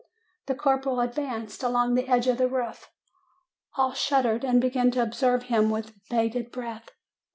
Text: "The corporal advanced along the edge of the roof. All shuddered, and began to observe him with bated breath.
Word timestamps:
"The 0.47 0.55
corporal 0.55 0.99
advanced 0.99 1.61
along 1.61 1.93
the 1.93 2.07
edge 2.07 2.25
of 2.25 2.39
the 2.39 2.47
roof. 2.47 2.89
All 3.77 3.93
shuddered, 3.93 4.43
and 4.43 4.59
began 4.59 4.89
to 4.89 5.03
observe 5.03 5.43
him 5.43 5.69
with 5.69 5.93
bated 6.09 6.51
breath. 6.51 6.89